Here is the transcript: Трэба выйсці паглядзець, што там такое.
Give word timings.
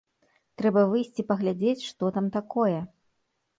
Трэба 0.61 0.85
выйсці 0.93 1.27
паглядзець, 1.33 1.85
што 1.91 2.11
там 2.19 2.33
такое. 2.41 2.79